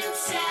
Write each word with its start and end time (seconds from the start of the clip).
Sunshine. 0.00 0.47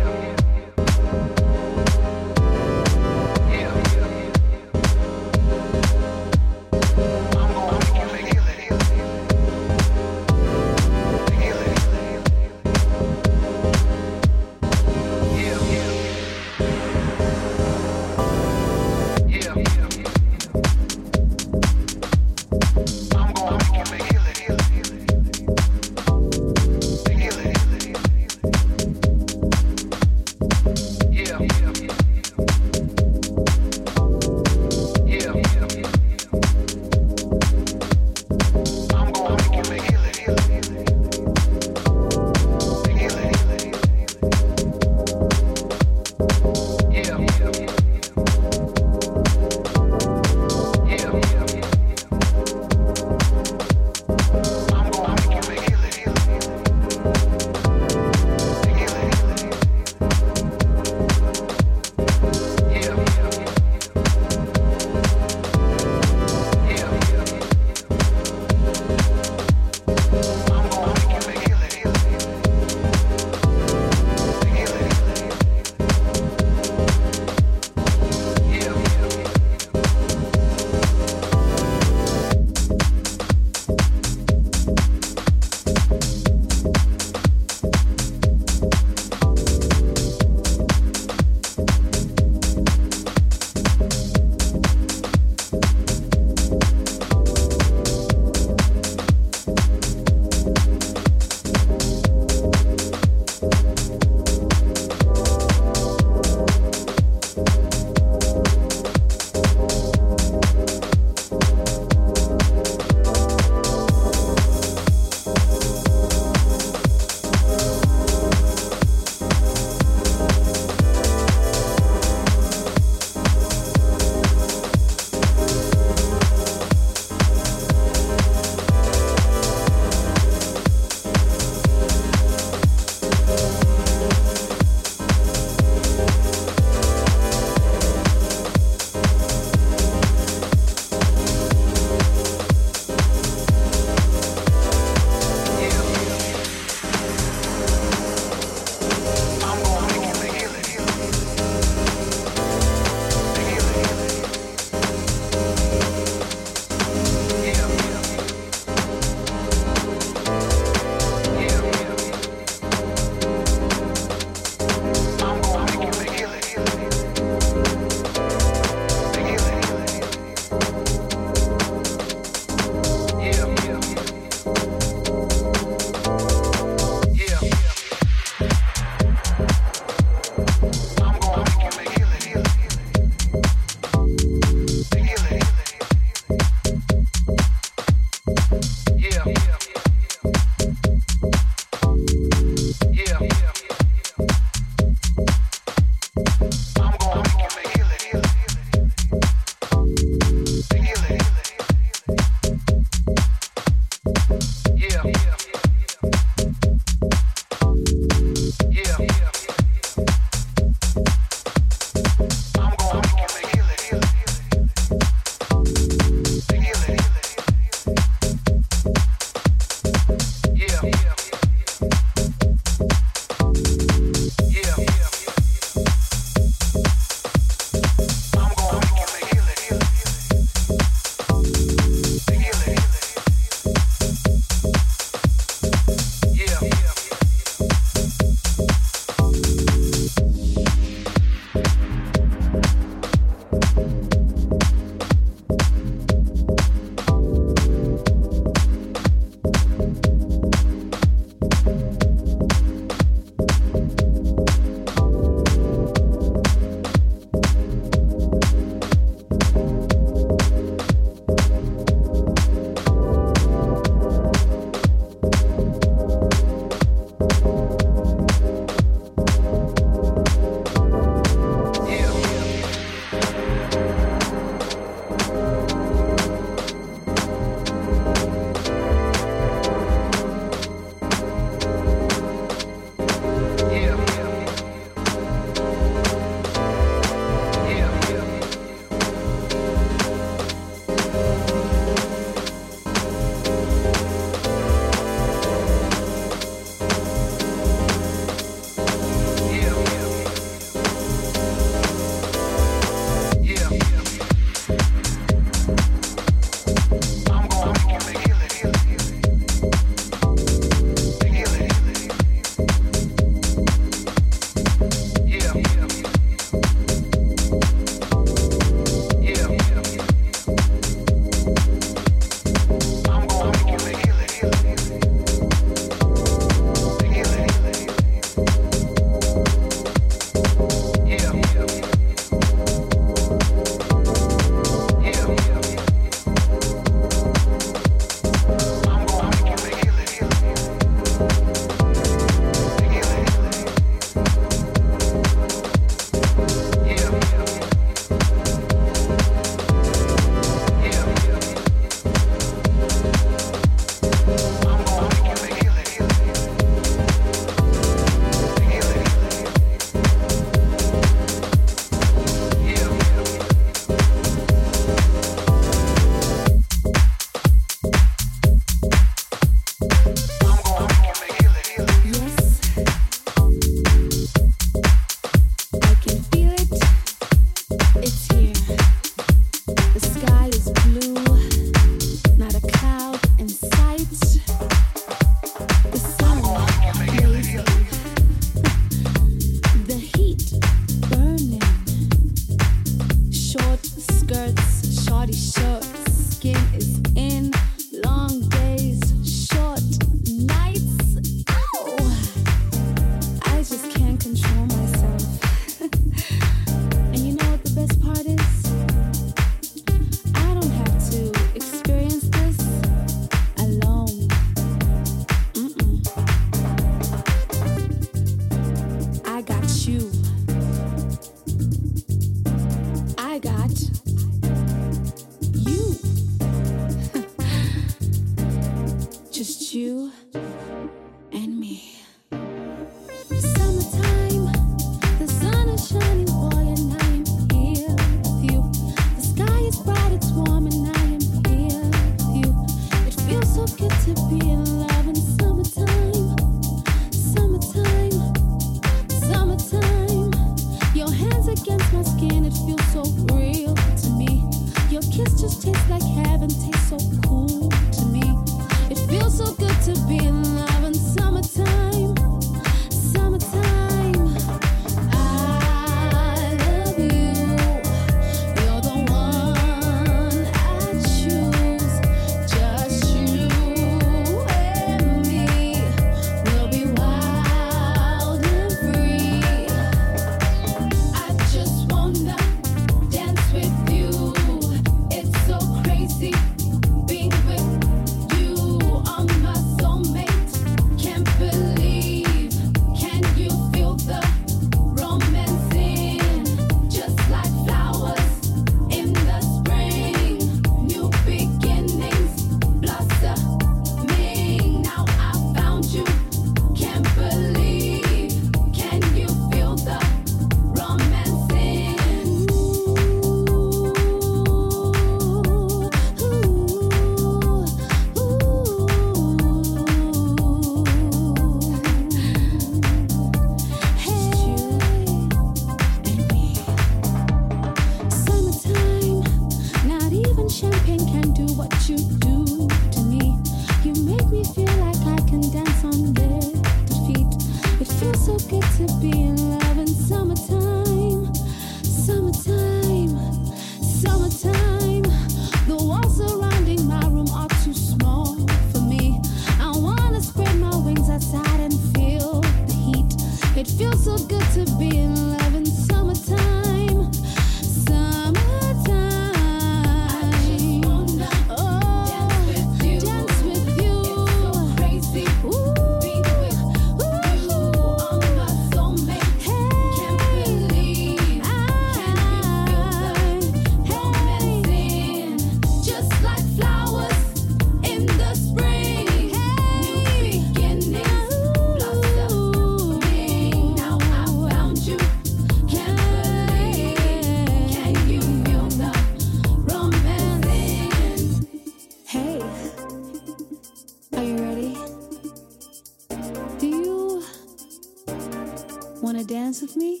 dance 599.28 599.60
with 599.60 599.76
me? 599.76 600.00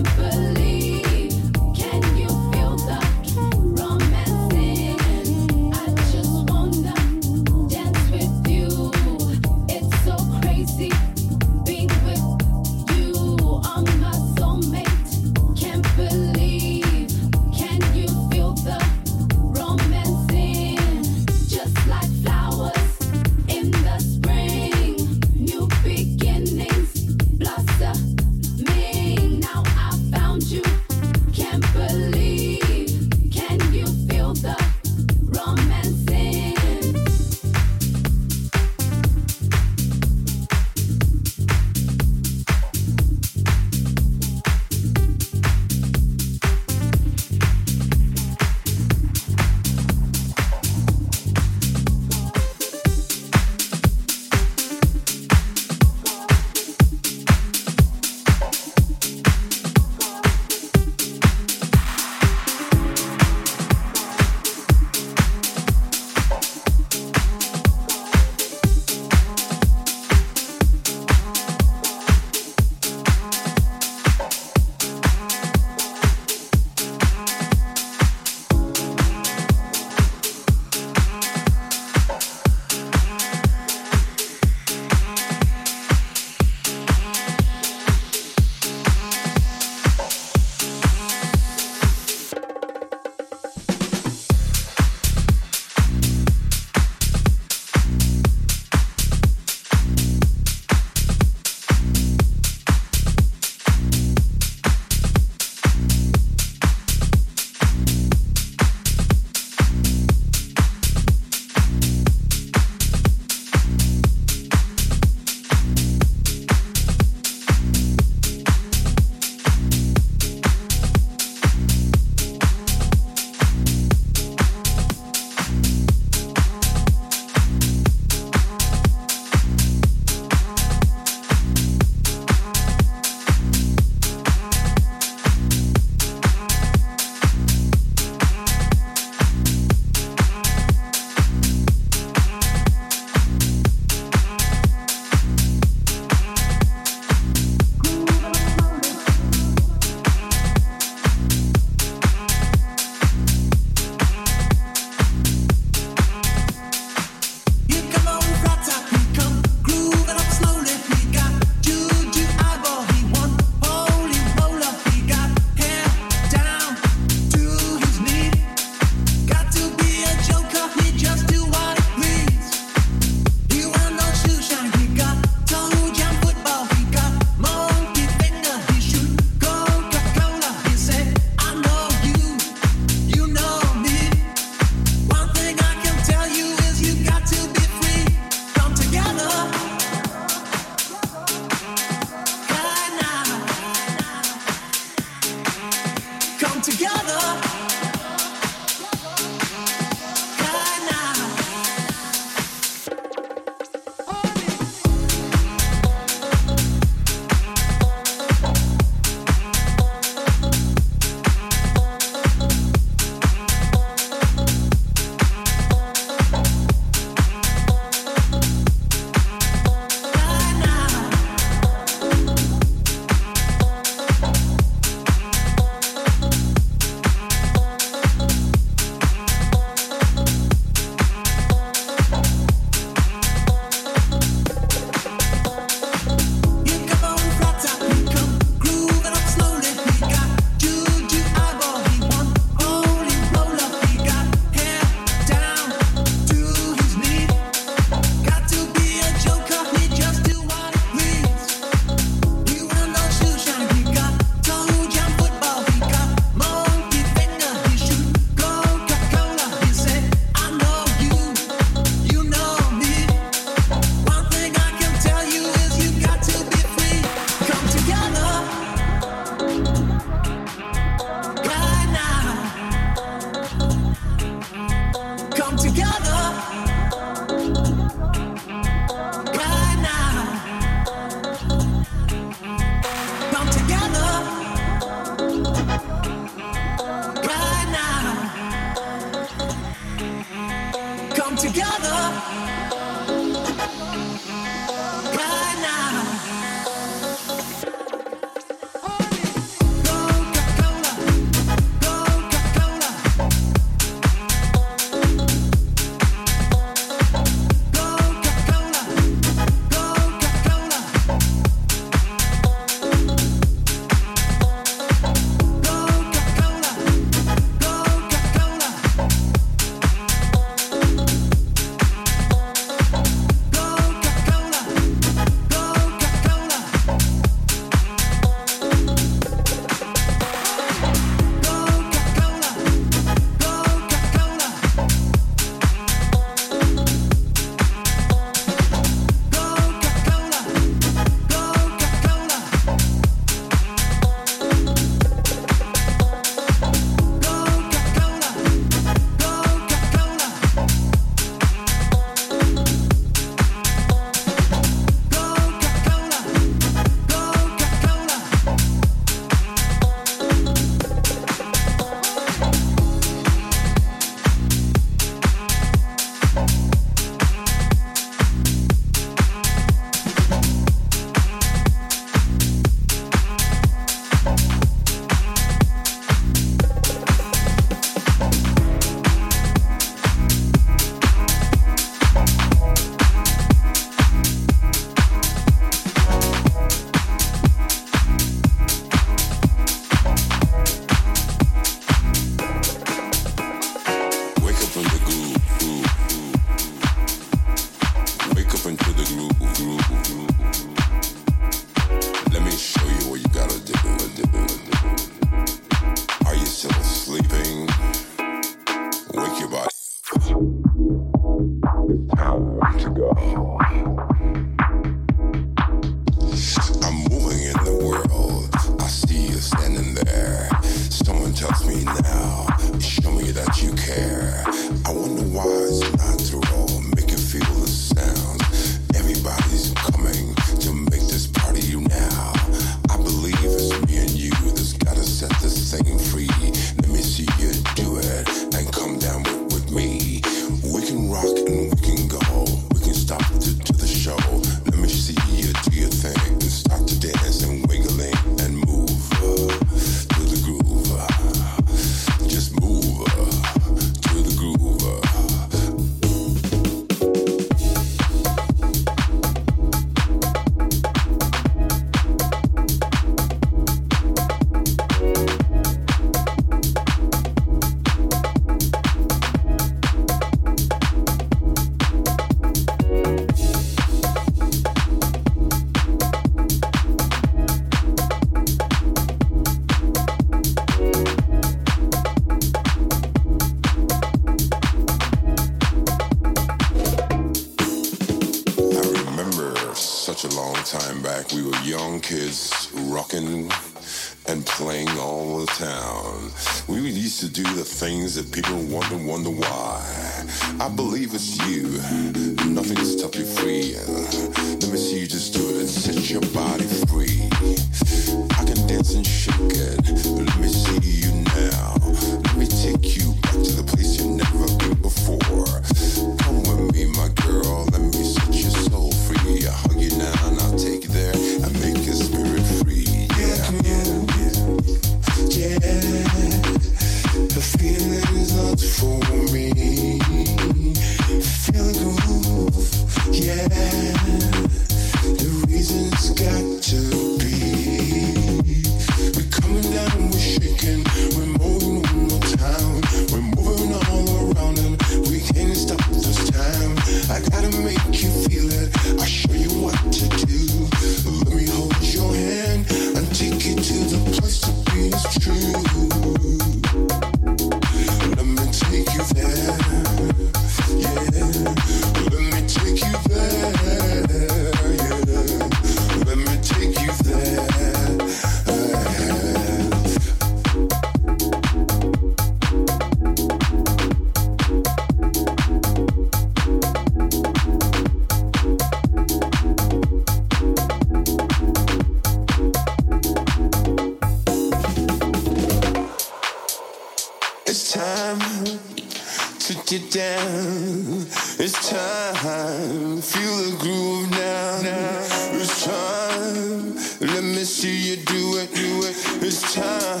you 597.84 597.96
do 597.96 598.38
it, 598.38 598.54
do 598.54 598.80
it. 598.82 598.96
It's 599.22 599.54
time. 599.54 600.00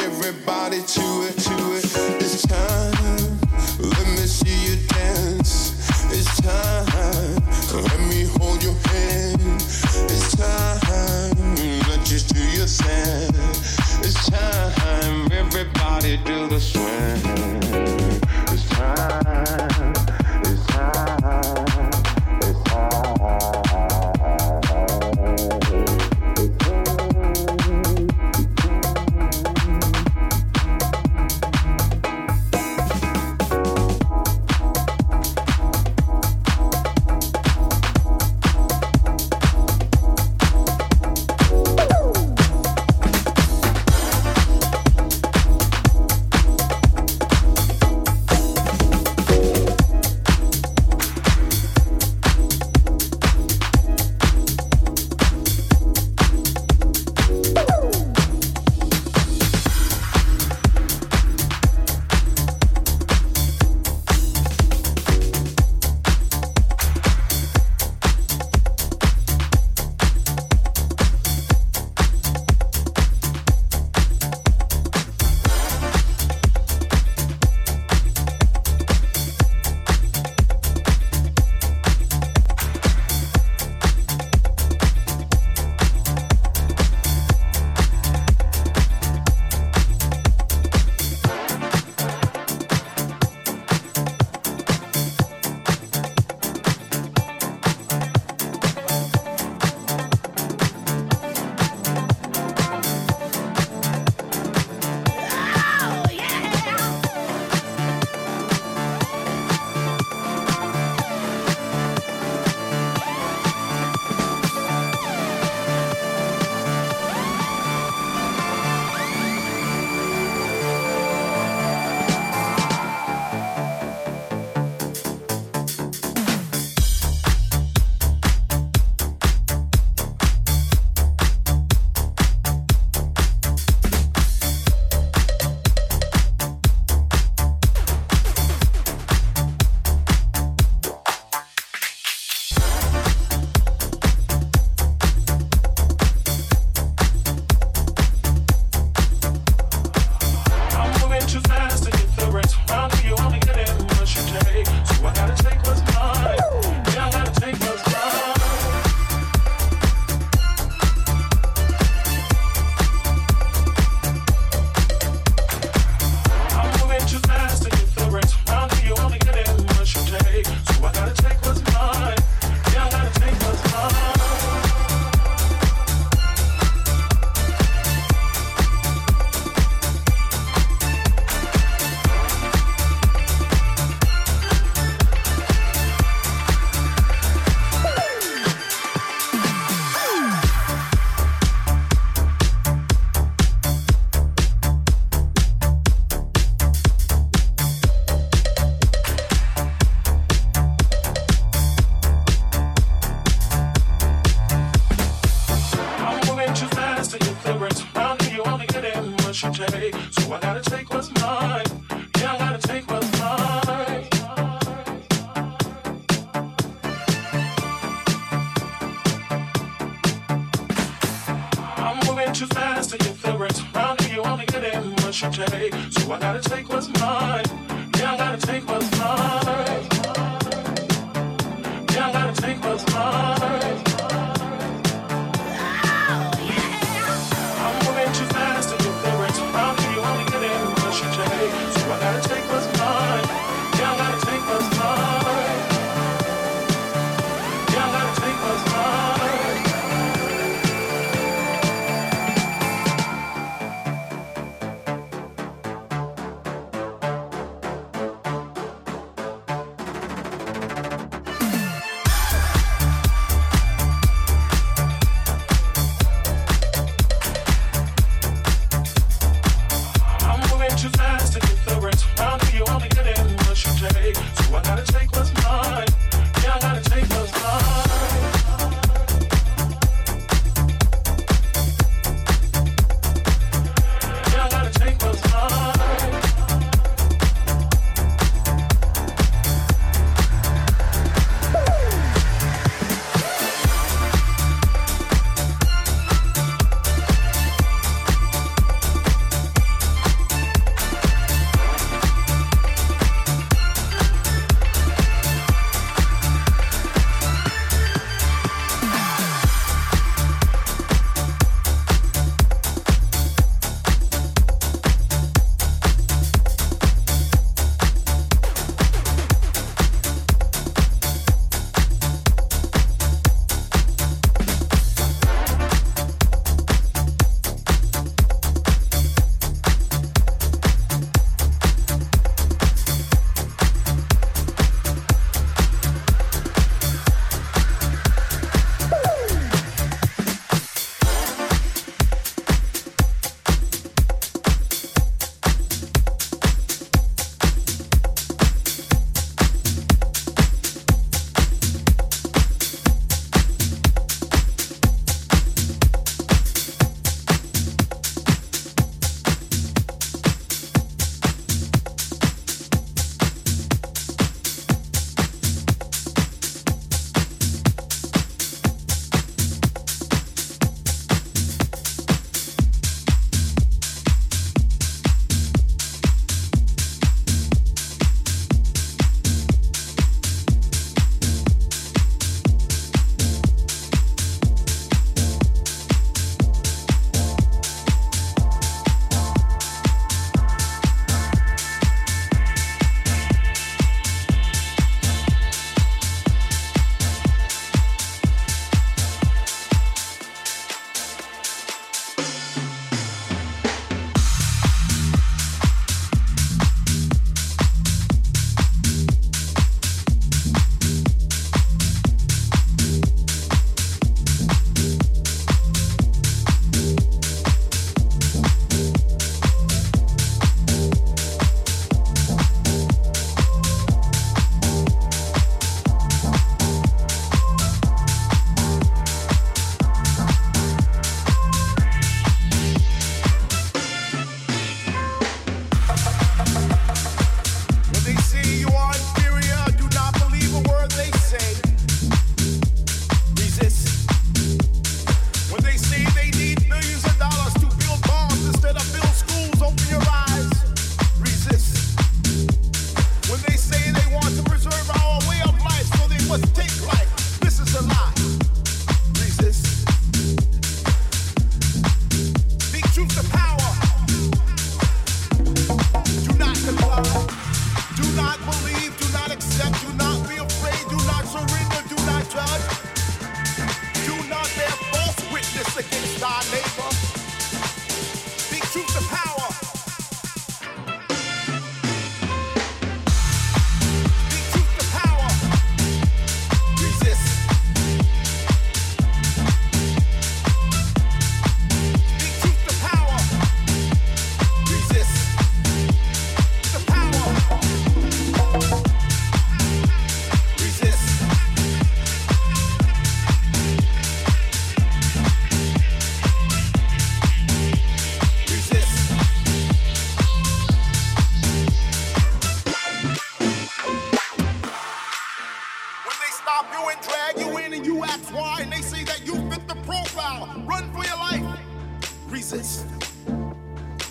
Everybody 0.00 0.80
to 0.80 1.06
it, 1.26 1.36
to 1.36 1.56
it. 1.74 1.84
It's 2.22 2.42
time. 2.46 3.38
Let 3.80 4.06
me 4.06 4.24
see 4.26 4.70
you 4.70 4.76
dance. 4.86 5.74
It's 6.12 6.40
time. 6.40 7.42
Let 7.82 8.00
me 8.08 8.26
hold 8.38 8.62
your 8.62 8.74
hand. 8.90 9.40
It's 9.42 10.36
time. 10.36 11.56
Let 11.88 12.10
you 12.12 12.20
do 12.20 12.42
your 12.56 12.66
thing. 12.66 13.34
It's 14.04 14.30
time. 14.30 15.32
Everybody 15.32 16.16
do 16.18 16.46
the 16.46 16.60
swing. 16.60 17.97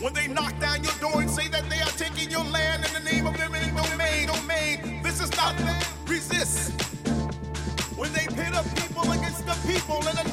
When 0.08 0.14
they 0.14 0.28
knock 0.30 0.58
down 0.62 0.86
your 0.86 0.94
door 1.02 1.20
and 1.20 1.30
say 1.30 1.50
that 1.50 1.70
they 1.70 1.82
are 1.82 1.96
taking 1.98 2.32
your 2.32 2.46
land 2.46 2.86
in 2.86 2.94
the 2.94 3.12
name 3.12 3.28
of 3.28 3.38
eminent 3.42 3.76
domain, 3.76 4.28
domain, 4.28 5.04
this 5.04 5.20
is 5.20 5.30
not 5.36 5.54
resist. 6.08 6.72
When 7.98 8.14
they 8.14 8.26
pit 8.28 8.54
a 8.56 8.64
people 8.80 9.12
against 9.12 9.46
the 9.46 9.58
people 9.68 9.98
and 10.08 10.18
a 10.18 10.27